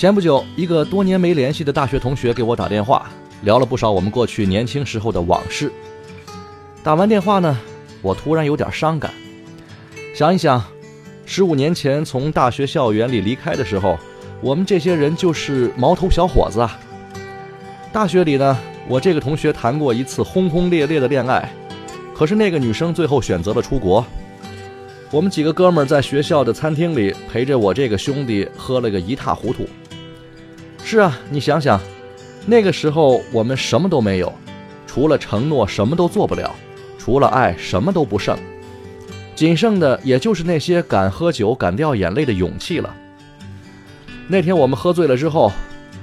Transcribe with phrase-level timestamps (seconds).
[0.00, 3.10] 前不久，一个多年没联系的大学同学给我打电话，
[3.42, 5.70] 聊了不少我们过去年轻时候的往事。
[6.82, 7.54] 打完电话呢，
[8.00, 9.12] 我突然有点伤感。
[10.14, 10.64] 想一想，
[11.26, 13.98] 十五年前从大学校园里离开的时候。
[14.40, 16.80] 我们这些人就是毛头小伙子啊。
[17.92, 21.52] 大学里呢，我这个同学谈过一次轰轰烈烈的恋爱，
[22.14, 24.02] 可是那个女生最后选择了出国。
[25.10, 29.68] 我们几个哥们儿在学校的餐厅里陪着我这个兄弟喝了个一塌糊涂。
[30.90, 31.80] 是啊，你想想，
[32.46, 34.32] 那个时候我们什么都没有，
[34.88, 36.52] 除了承诺什么都做不了，
[36.98, 38.36] 除了爱什么都不剩，
[39.36, 42.92] 仅剩的也就是那些敢喝酒、敢掉眼泪的勇气了。
[44.26, 45.52] 那天我们喝醉了之后，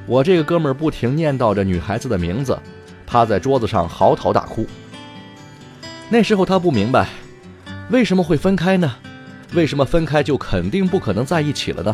[0.05, 2.57] 我这个哥们儿不停念叨着女孩子的名字，
[3.05, 4.65] 趴在桌子上嚎啕大哭。
[6.07, 7.09] 那时候他不明白，
[7.89, 8.95] 为什么会分开呢？
[9.53, 11.93] 为什么分开就肯定不可能在一起了呢？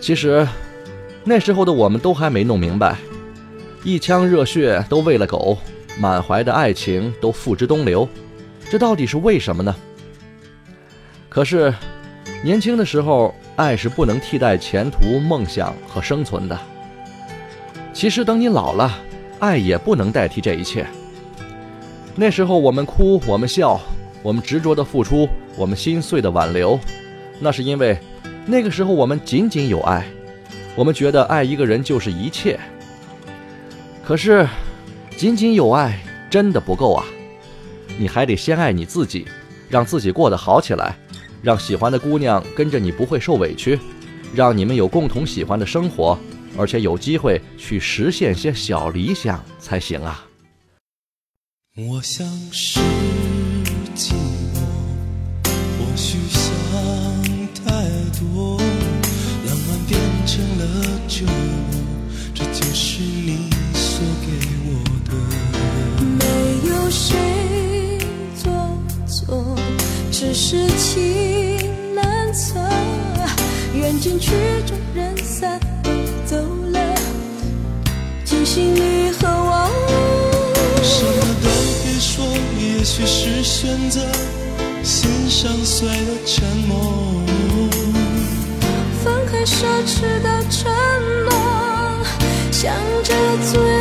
[0.00, 0.44] 其实，
[1.24, 2.96] 那时候的我们都还没弄明白，
[3.84, 5.56] 一腔热血都喂了狗，
[5.98, 8.08] 满怀的爱情都付之东流，
[8.70, 9.74] 这到底是为什么呢？
[11.28, 11.72] 可是，
[12.42, 13.34] 年轻的时候。
[13.54, 16.58] 爱是不能替代前途、梦想和生存的。
[17.92, 18.98] 其实，等你老了，
[19.40, 20.86] 爱也不能代替这一切。
[22.16, 23.78] 那时候，我们哭，我们笑，
[24.22, 26.80] 我们执着的付出，我们心碎的挽留，
[27.38, 27.98] 那是因为
[28.46, 30.06] 那个时候我们仅仅有爱，
[30.74, 32.58] 我们觉得爱一个人就是一切。
[34.04, 34.48] 可是，
[35.16, 37.04] 仅仅有爱真的不够啊！
[37.98, 39.26] 你还得先爱你自己，
[39.68, 40.96] 让自己过得好起来。
[41.42, 43.78] 让喜欢的姑娘跟着你不会受委屈，
[44.32, 46.16] 让你们有共同喜欢的生活，
[46.56, 50.24] 而且有机会去实现些小理想才行啊！
[51.76, 52.78] 我想是
[53.96, 54.12] 寂
[54.54, 54.60] 寞，
[55.44, 56.44] 或许想
[57.64, 57.88] 太
[58.20, 58.61] 多，
[60.26, 60.64] 成了
[61.08, 61.80] 折磨，
[62.34, 64.26] 这就是你所给
[64.64, 64.68] 我
[65.08, 65.10] 的。
[66.18, 67.98] 没有谁
[68.42, 68.52] 做
[69.06, 69.56] 错，
[70.10, 72.60] 只是情难测。
[73.74, 74.30] 缘尽曲
[74.66, 75.90] 终人散都
[76.24, 76.36] 走
[76.72, 76.78] 了，
[78.24, 79.70] 惊心离合忘。
[80.82, 81.48] 什么都
[81.82, 82.24] 别说，
[82.58, 84.00] 也许是选择
[84.82, 87.21] 心上碎的沉默。
[89.44, 90.70] 奢侈的承
[91.24, 91.32] 诺，
[92.52, 92.72] 想
[93.02, 93.12] 着
[93.50, 93.71] 最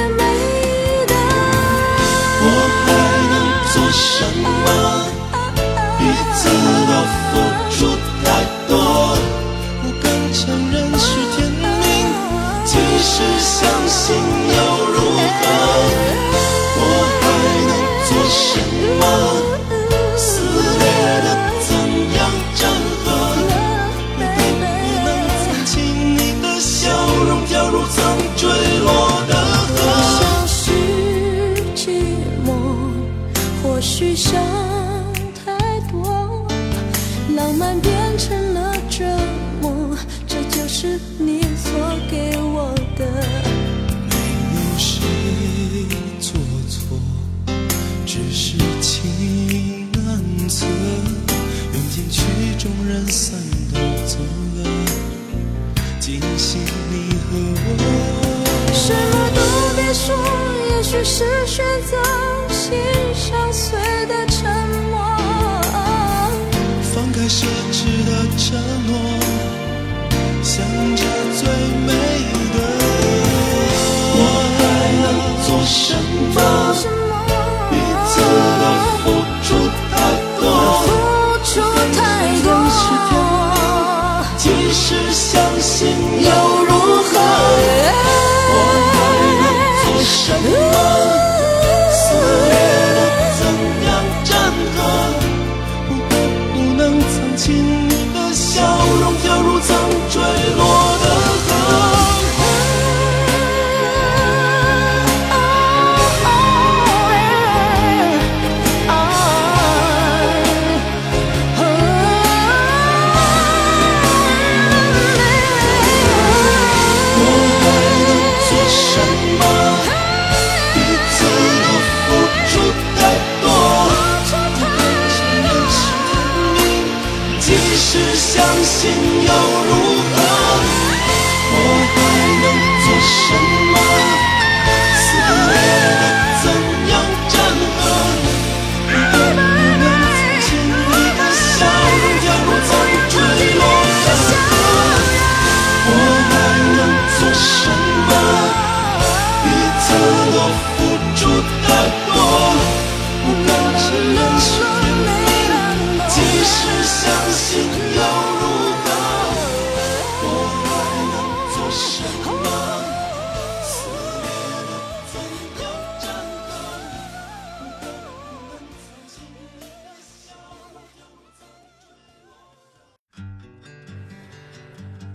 [61.04, 61.41] 是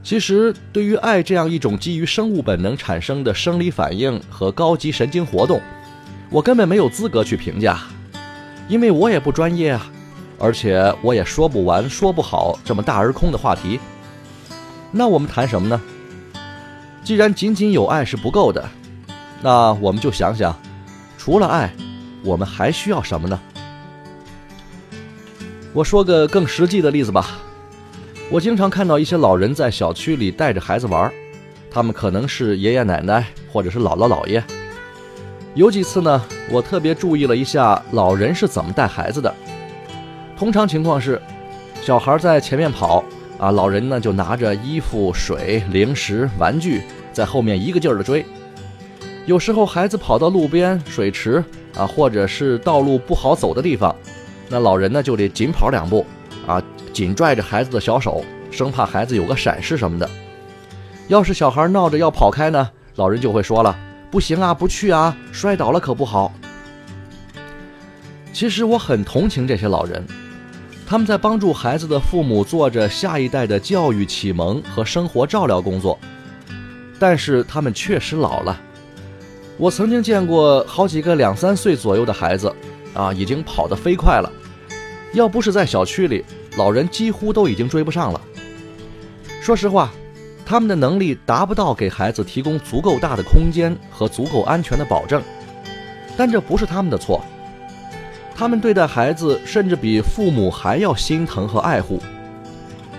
[0.06, 5.61] 其实，对于爱这样一种基于生物本能产生的生理反应和高级神经活动，
[6.31, 7.81] 我根本没有资格去评价，
[8.69, 9.91] 因为我也不专业啊，
[10.38, 13.81] 而且我也说不完、说不好这么大而空的话题。
[14.93, 15.82] 那我们谈什么呢？
[17.03, 18.64] 既然仅仅有爱是不够的，
[19.43, 20.56] 那我们就想想，
[21.19, 21.75] 除了爱，
[22.23, 23.41] 我们还需要什么呢？
[25.73, 27.41] 我说个更实际的例子吧。
[28.28, 31.11] 我经常看到一些老人在小区里带着孩子玩，
[31.70, 34.43] 他们可能是爷爷奶奶或者是姥姥姥爷。
[35.55, 36.20] 有几次呢，
[36.50, 39.32] 我特别注意了一下老人是怎么带孩子的。
[40.37, 41.23] 通常情况是，
[41.81, 43.05] 小孩在前面跑，
[43.38, 46.82] 啊，老人呢就拿着衣服、水、零食、玩具
[47.12, 48.26] 在后面一个劲儿的追。
[49.25, 51.43] 有时候孩子跑到路边、水池
[51.76, 53.94] 啊，或者是道路不好走的地方，
[54.49, 56.05] 那老人呢就得紧跑两步，
[56.96, 60.08] 紧拽着孩子的小手，生怕孩子有个闪失什么的。
[61.08, 63.76] 要是小孩闹着要跑开呢，老人就会说了
[64.10, 66.32] ：“不行啊，不去啊，摔倒了可不好。”
[68.32, 70.02] 其实我很同情这些老人，
[70.87, 75.98] 他们在帮助孩子的父母做着下一代的教育启蒙和生活照料工作，
[76.98, 78.58] 但是他们确实老了。
[79.58, 82.50] 我曾经见过好几个两三岁左右的孩子，
[82.94, 84.32] 啊，已经跑得飞快了。
[85.16, 86.22] 要不是在小区里，
[86.58, 88.20] 老人几乎都已经追不上了。
[89.40, 89.90] 说实话，
[90.44, 95.22] 他们的能力达不到给孩子提供足够大的空间和足够安全的保证，
[96.18, 97.24] 但这不是他们的错。
[98.34, 101.98] 他们对待孩子甚至比父母还要心疼和爱护。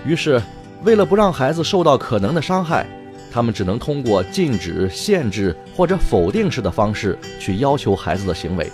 [0.04, 0.42] 于是，
[0.82, 2.84] 为了不让孩子受到可能的伤害，
[3.30, 8.68] 他们只能通过禁止、限制或者否定式的方式去要求孩子的行为。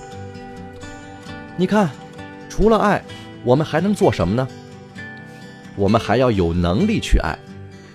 [1.59, 1.91] 你看，
[2.49, 3.05] 除了爱，
[3.45, 4.49] 我们还能做什么呢？
[5.77, 7.37] 我们还要有能力去爱，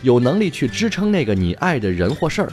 [0.01, 2.51] 有能力去支撑那个你爱的人或事儿，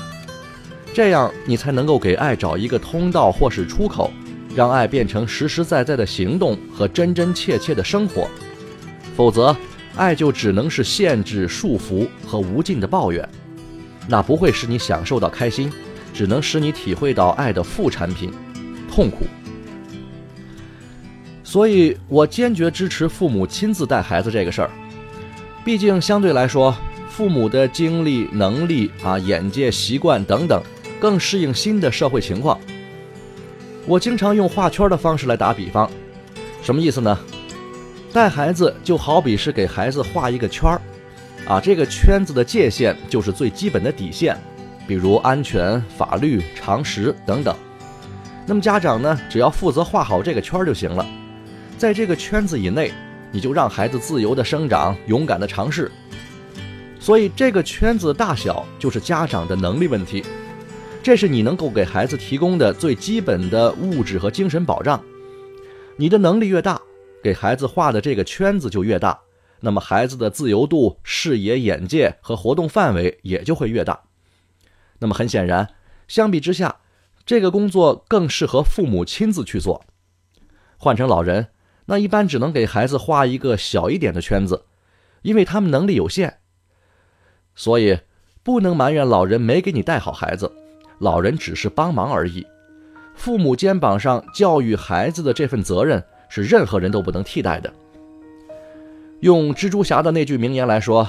[0.95, 4.11] 这样你才能够给爱找一个通道或是出口，
[4.55, 8.29] 让爱变成实实在在的行动和真真切切的生活。
[9.17, 9.55] 否则，
[9.97, 13.29] 爱就只能是限制、束缚和无尽的抱怨，
[14.09, 15.73] 那不会使你享受到开心，
[16.15, 18.31] 只能使你体会到爱的副产品——
[18.89, 19.27] 痛苦。
[21.57, 24.71] 所以我坚决支持父母亲自带孩子这个事儿。
[25.65, 26.77] 毕竟相对来说，
[27.09, 30.63] 父母的精力、能力啊、眼界、习惯等等，
[31.01, 32.61] 更适应新的社会情况。
[33.87, 35.91] 我经常用画圈的方式来打比方，
[36.63, 37.19] 什么意思呢？
[38.13, 40.79] 带孩子就好比是给孩子画一个圈儿，
[41.49, 44.37] 啊，这个圈子的界限就是最基本的底线，
[44.87, 47.57] 比如安全、法律、常识等等。
[48.45, 51.07] 那么家长呢，只要负责画好这个圈儿就行了，
[51.79, 52.93] 在这个圈子以内。
[53.33, 55.91] 你就让孩子自由的生长，勇敢的尝试。
[56.99, 60.25] 所以这个圈子大小就是家长的能力问题，
[61.03, 65.03] 这是你能够给孩子提供的最基本的物质和精神保障。
[65.97, 66.81] 你的能力越大，
[67.23, 69.19] 给孩子画的这个圈子就越大，
[69.61, 74.01] 那么孩子的自由度、视野、眼界和活动范围也就会越大。
[75.01, 75.75] 那么很显然，
[76.09, 76.77] 相比之下，
[77.27, 79.85] 这个工作更适合父母亲自去做。
[80.79, 81.49] 换成老人。
[81.87, 84.65] 那一般只能给孩子画一个小一点的圈子，
[85.23, 86.35] 因为他们能力有限，
[87.55, 87.99] 所以
[88.43, 90.51] 不能埋怨老人没给你带好孩子，
[90.99, 92.47] 老人只是帮忙而已。
[93.15, 97.73] 父母肩膀上教育孩子的这份责任是任何人都不能替代的。
[99.21, 101.09] 用蜘蛛侠的那句名言来说：“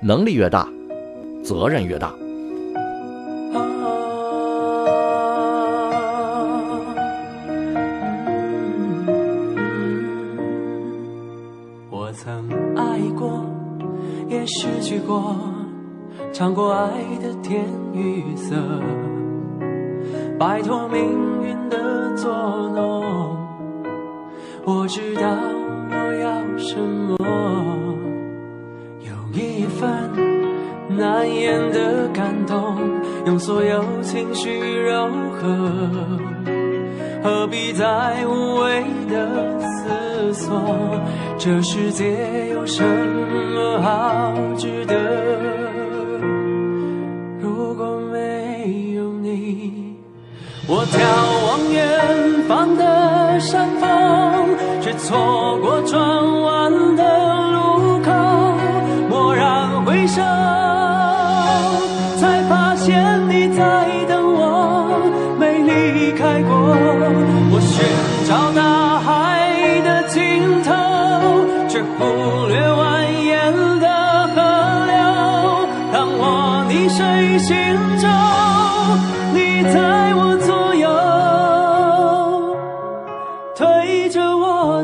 [0.00, 0.68] 能力越大，
[1.42, 2.14] 责任越大。”
[16.44, 16.90] 尝过爱
[17.22, 18.54] 的甜与涩，
[20.38, 21.02] 摆脱命
[21.42, 22.30] 运的捉
[22.68, 23.02] 弄。
[24.66, 25.22] 我知道
[25.88, 27.16] 我要什么，
[29.00, 29.90] 有一份
[30.94, 32.76] 难言的感动，
[33.24, 35.08] 用所有情绪柔
[35.40, 35.48] 和，
[37.22, 40.60] 何必再无谓的思索？
[41.38, 45.63] 这世界有什么好值得？
[50.66, 50.96] 我眺
[51.46, 53.86] 望远方的山峰，
[54.80, 56.00] 却错过转
[56.42, 56.72] 弯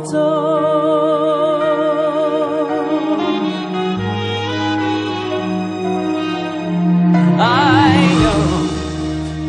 [0.03, 0.19] 走。
[7.39, 7.43] I
[8.21, 8.31] know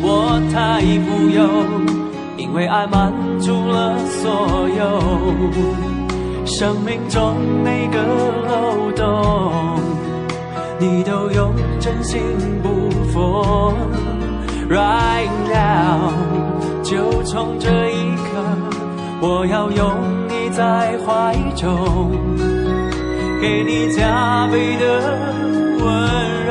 [0.02, 1.40] 我太富有，
[2.36, 5.00] 因为爱满足了所有，
[6.46, 8.02] 生命中每个
[8.48, 9.80] 漏洞，
[10.78, 12.20] 你都用真心
[12.62, 13.74] 不缝。
[14.68, 16.12] Right now，
[16.82, 18.42] 就从这一刻，
[19.20, 19.94] 我要用
[20.52, 22.10] 在怀中，
[23.40, 24.84] 给你加倍的
[25.80, 25.84] 温
[26.46, 26.50] 柔。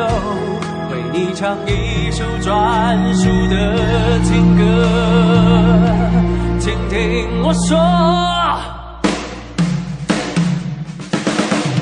[0.89, 4.62] 为你唱一首专属的情歌，
[6.60, 7.77] 请听我说。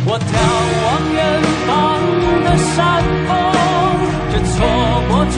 [0.05, 0.21] 我眺
[0.83, 1.17] 望远
[1.65, 1.69] 方
[2.43, 2.77] 的山
[3.27, 3.29] 峰，
[4.31, 4.53] 却错
[5.07, 5.37] 过转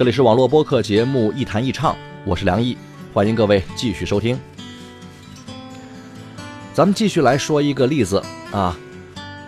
[0.00, 1.92] 这里是网络播客节目《一谈一唱》，
[2.24, 2.74] 我是梁毅，
[3.12, 4.40] 欢迎各位继续收听。
[6.72, 8.74] 咱们继续来说一个例子啊，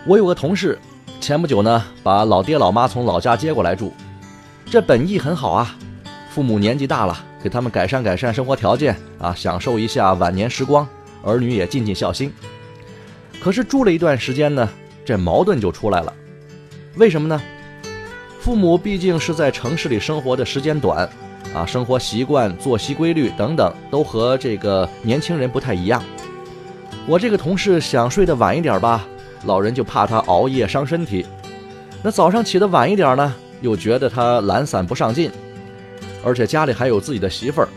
[0.05, 0.77] 我有个同事，
[1.19, 3.91] 前不久呢把老爹老妈从老家接过来住，
[4.67, 5.75] 这本意很好啊，
[6.29, 10.87] 父母年纪大了，给他们改善改善生活条件啊，享受一下晚年时光，
[11.23, 12.31] 儿女也尽尽孝心。
[13.41, 14.69] 可是住了一段时间呢，
[15.03, 16.13] 这矛盾就出来了，
[16.97, 17.41] 为什么呢？
[18.43, 21.09] 父母毕竟是在城市里生活的时间短，
[21.53, 26.03] 啊，生活习惯、作息规律等等都和这个年轻人不太一样。
[27.07, 29.07] 我这个同事想睡得晚一点吧，
[29.45, 31.23] 老人就怕他熬夜伤身体；
[32.03, 35.31] 那早上起得晚一点呢，又觉得他懒散不上进。
[36.21, 37.69] 而且家里还有自己的媳妇儿，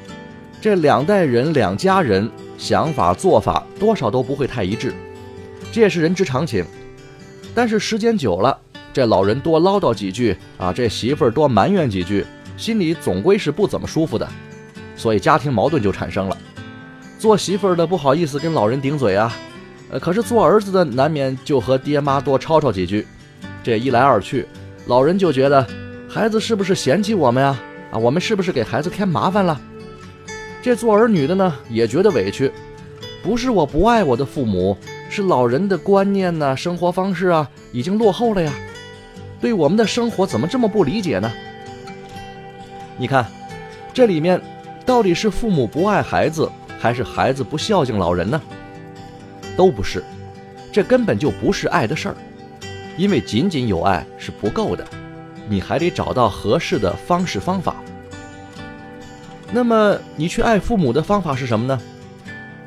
[0.61, 4.93] 这两代人、两家人想法做法多少都不会太一致，
[5.71, 6.65] 这也是人之常情。
[7.55, 8.59] 但是时间久了，
[8.97, 12.25] 这老人多唠叨几句啊，这媳妇儿多埋怨几句，
[12.57, 14.27] 心里总归是不怎么舒服的，
[14.97, 16.39] 所以家庭矛盾就产生了。
[17.19, 19.31] 做媳妇儿的不好意思跟老人顶嘴啊，
[19.91, 23.07] 呃，可是做儿子的难免就和爹妈多吵吵几句。
[23.63, 24.47] 这一来二去，
[24.87, 25.67] 老人就觉得
[26.09, 27.55] 孩子是不是嫌弃我们呀？
[27.91, 29.61] 啊，我们是不是给孩子添麻烦了？
[30.63, 32.51] 这做儿女的呢，也觉得委屈，
[33.23, 34.75] 不是我不爱我的父母，
[35.11, 38.51] 是老人的观念呐、生活方式啊，已经落后了呀。
[39.41, 41.33] 对我们的生活怎么这么不理解呢？
[42.97, 43.27] 你看，
[43.93, 44.41] 这里面
[44.85, 48.41] 到底是父母不爱孩子，还是孩子不孝敬老人呢？
[49.57, 50.03] 都不是，
[50.73, 52.17] 这根本就不是爱的事儿，
[52.97, 54.87] 因为仅仅有爱是不够的，
[55.49, 57.77] 你还得找到合适的方式方法。
[59.53, 61.81] 那么你去爱父母的方法是什么呢？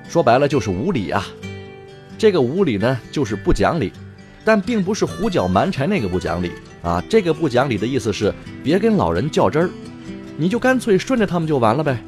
[0.07, 1.25] 说白了就是无理啊。
[2.17, 3.91] 这个无理呢，就是不讲理。
[4.49, 8.33] 但并不是胡搅蛮缠那个不讲理啊，这个不讲理的意思是
[8.63, 9.69] 别跟老人较真儿，
[10.37, 12.03] 你就干脆顺着他们就完了呗。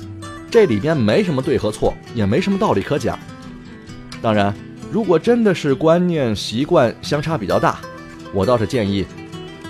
[0.50, 3.20] 这里边没什么对和错，也没什么道理可讲。
[4.24, 4.52] 当然，
[4.92, 7.80] 如果真的是观念习惯相差比较大，
[8.34, 9.06] 我倒是建议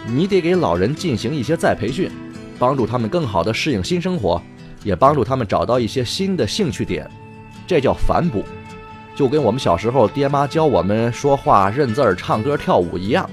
[0.08, 2.10] 你得给老人进行一些再培训，
[2.58, 4.42] 帮助他们更好的适应新生活，
[4.82, 7.06] 也帮助他们找到一些新的兴趣点，
[7.68, 8.46] 这叫反哺。
[9.22, 13.30] 就跟我们小时候爹妈教我们说话、认字儿、唱歌、跳舞一样。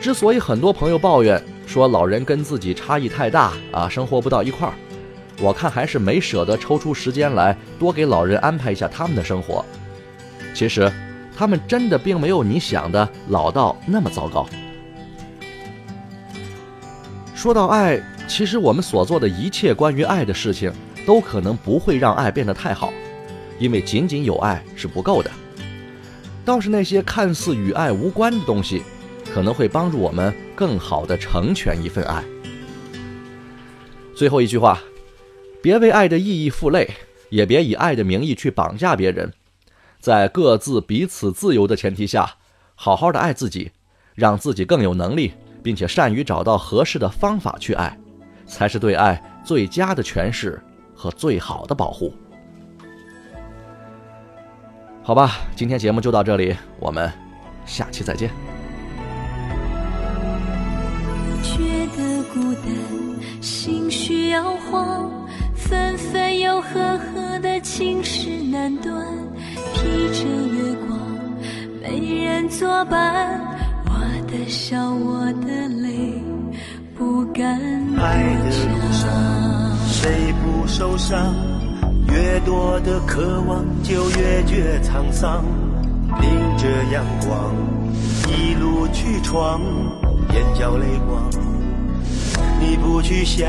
[0.00, 4.74] 之所以很多朋友抱怨说老人跟自己差异太大啊，生活不到一块儿，
[5.38, 9.64] 我看还是没舍得抽出时间来多给老人安排一下他们的生活。
[10.56, 10.92] 其实，
[11.38, 14.44] 他们真的并没有你想的老到那么糟糕。
[17.32, 20.72] 说到爱，其实我们所做的一切关于爱的事情，
[21.06, 22.92] 都可能不会让爱变得太好。
[23.60, 25.30] 因为仅仅有爱是不够的，
[26.44, 28.82] 倒是那些看似与爱无关的东西，
[29.32, 32.24] 可能会帮助我们更好的成全一份爱。
[34.16, 34.80] 最后一句话，
[35.62, 36.90] 别为爱的意义负累，
[37.28, 39.30] 也别以爱的名义去绑架别人，
[40.00, 42.36] 在各自彼此自由的前提下，
[42.74, 43.70] 好好的爱自己，
[44.14, 47.98] 让自己更有能力，并且善于找到合适的方法去爱，
[48.46, 50.58] 才是对爱最佳的诠释
[50.94, 52.14] 和最好的保护。
[55.02, 57.10] 好吧，今天节目就到这里，我们
[57.64, 58.30] 下期再见。
[61.42, 61.58] 觉
[61.96, 65.10] 得孤单，心需要慌，
[65.56, 68.94] 分分又合合的情事难断。
[69.74, 69.80] 披
[70.12, 70.98] 着月光，
[71.82, 73.40] 没人作伴，
[73.86, 73.92] 我
[74.30, 76.22] 的笑，我的泪，
[76.96, 77.58] 不敢
[77.98, 79.10] 爱的路上，
[79.88, 81.34] 谁不受伤？
[82.12, 85.44] 越多的渴望，就越觉沧桑。
[86.22, 87.54] 迎着阳光，
[88.26, 89.60] 一路去闯，
[90.34, 91.30] 眼角泪光，
[92.58, 93.48] 你不去想。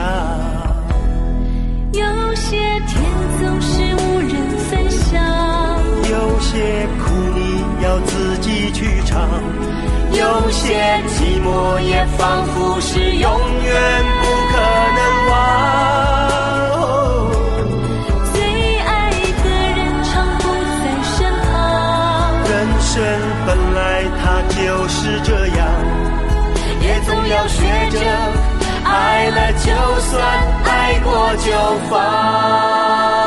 [1.94, 3.04] 有些甜
[3.40, 4.30] 总是无人
[4.70, 5.20] 分享，
[6.10, 9.28] 有些苦你要自己去尝，
[10.12, 13.32] 有些寂寞也仿佛是永
[13.66, 14.56] 远不可
[14.96, 15.00] 能
[15.32, 16.41] 忘。
[27.32, 28.00] 要学着
[28.84, 30.22] 爱了就算，
[30.66, 31.52] 爱过就
[31.90, 33.21] 放。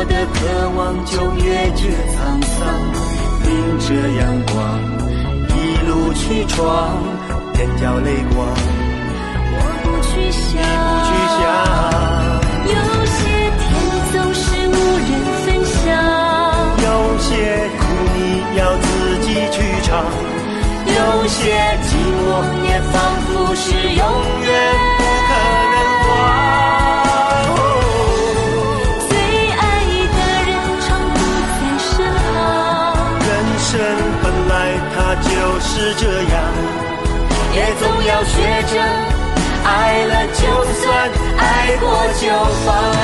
[0.00, 0.40] 我的渴
[0.78, 1.12] 望就
[1.44, 2.58] 越觉沧桑。
[3.44, 3.52] 迎
[3.84, 4.56] 着阳光，
[5.52, 6.96] 一路去闯，
[7.58, 8.48] 眼角泪光，
[9.52, 11.44] 我不去想，不去想。
[12.64, 12.80] 有
[13.12, 13.20] 些
[13.60, 13.62] 甜
[14.10, 14.40] 总是
[14.72, 15.12] 无人
[15.44, 15.92] 分享，
[16.80, 16.88] 有
[17.20, 17.28] 些
[17.76, 17.84] 苦
[18.16, 18.18] 你
[18.56, 18.88] 要自
[19.20, 20.00] 己去尝，
[20.96, 21.36] 有些
[21.84, 21.92] 寂
[22.24, 24.00] 寞也仿佛是永
[24.46, 24.48] 远
[38.10, 38.82] 要学着
[39.64, 40.42] 爱了就
[40.74, 41.84] 算，爱过
[42.20, 42.26] 就
[42.66, 42.99] 放。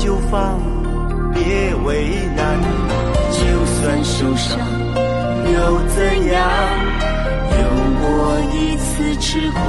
[0.00, 0.58] 就放，
[1.34, 2.58] 别为难。
[3.32, 4.58] 就算受伤
[5.52, 5.96] 又怎
[6.32, 6.40] 样？
[7.52, 7.62] 有
[8.00, 8.04] 过
[8.52, 9.60] 一次痴狂，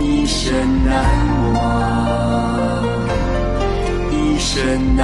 [0.00, 0.52] 一生
[0.84, 0.92] 难
[1.54, 2.82] 忘，
[4.10, 5.02] 一生难